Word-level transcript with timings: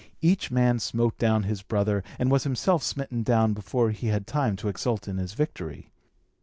Each 0.19 0.49
man 0.49 0.79
smote 0.79 1.19
down 1.19 1.43
his 1.43 1.61
brother, 1.61 2.03
and 2.17 2.31
was 2.31 2.43
himself 2.43 2.81
smitten 2.81 3.21
down 3.21 3.53
before 3.53 3.91
he 3.91 4.07
had 4.07 4.25
time 4.25 4.55
to 4.55 4.67
exult 4.67 5.07
in 5.07 5.17
his 5.17 5.33
victory. 5.35 5.91